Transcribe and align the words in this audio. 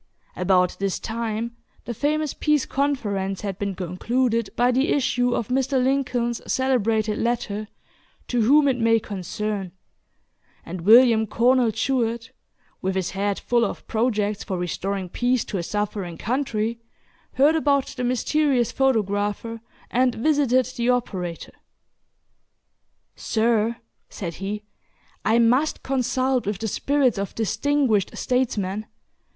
About 0.35 0.77
this 0.79 0.97
time 0.99 1.55
the 1.85 1.93
famous 1.93 2.33
"Peace 2.33 2.65
Conference" 2.65 3.41
had 3.41 3.59
been 3.59 3.75
concluded 3.75 4.49
by 4.55 4.71
the 4.71 4.87
issue 4.89 5.35
of 5.35 5.49
Mr. 5.49 5.73
Lincoln's 5.77 6.41
celebrated 6.51 7.19
letter, 7.19 7.67
"To 8.29 8.41
whom 8.41 8.67
it 8.67 8.79
may 8.79 8.99
concern," 8.99 9.73
and 10.65 10.81
William 10.81 11.27
Cornell 11.27 11.69
Jewett 11.69 12.31
(with 12.81 12.95
his 12.95 13.11
head 13.11 13.37
full 13.37 13.63
of 13.63 13.85
projects 13.85 14.43
for 14.43 14.57
restoring 14.57 15.07
peace 15.07 15.45
to 15.45 15.59
a 15.59 15.61
suffering 15.61 16.17
country) 16.17 16.79
heard 17.33 17.53
about 17.55 17.85
the 17.89 18.03
mysterious 18.03 18.71
photographer, 18.71 19.61
and 19.91 20.15
visited 20.15 20.65
the 20.65 20.89
operator. 20.89 21.53
"Sir," 23.15 23.75
said 24.09 24.33
he, 24.41 24.63
"I 25.23 25.37
must 25.37 25.83
consult 25.83 26.47
with 26.47 26.57
the 26.57 26.67
spirits 26.67 27.19
of 27.19 27.35
distinguished 27.35 28.17
statesmen. 28.17 28.87